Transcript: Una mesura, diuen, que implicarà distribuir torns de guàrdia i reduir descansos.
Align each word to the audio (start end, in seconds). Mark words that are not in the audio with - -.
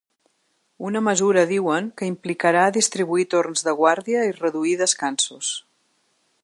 Una 0.89 1.01
mesura, 1.07 1.43
diuen, 1.51 1.91
que 2.01 2.09
implicarà 2.13 2.65
distribuir 2.79 3.27
torns 3.35 3.65
de 3.69 3.75
guàrdia 3.83 4.27
i 4.31 4.35
reduir 4.41 4.77
descansos. 4.83 5.55